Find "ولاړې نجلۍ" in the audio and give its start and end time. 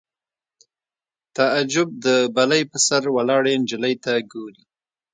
3.15-3.95